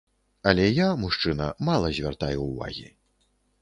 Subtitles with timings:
[0.51, 2.87] Але я, мужчына, мала звяртаю ўвагі.